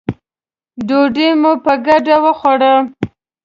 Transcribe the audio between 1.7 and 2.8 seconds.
ګډه وخوړه.